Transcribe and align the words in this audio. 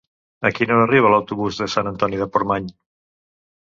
A 0.49 0.51
quina 0.59 0.73
hora 0.77 0.87
arriba 0.89 1.13
l'autobús 1.17 1.61
de 1.63 1.71
Sant 1.77 1.93
Antoni 1.95 2.25
de 2.25 2.33
Portmany? 2.35 2.77